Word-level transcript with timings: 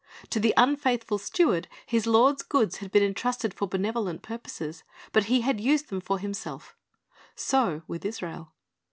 To 0.31 0.39
the 0.39 0.55
unfeithful 0.57 1.19
steward 1.19 1.67
his 1.85 2.07
lord's 2.07 2.41
goods 2.41 2.77
had 2.77 2.91
been 2.91 3.03
entrusted 3.03 3.53
for 3.53 3.67
benevolent 3.67 4.23
purposes; 4.23 4.83
but 5.13 5.25
he 5.25 5.41
had 5.41 5.61
used 5.61 5.89
them 5.89 6.01
for 6.01 6.17
himself 6.17 6.75
So 7.35 7.83
with 7.87 8.03
Israel. 8.03 8.51